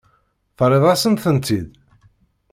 [0.57, 1.69] Terriḍ-asen-tent-id?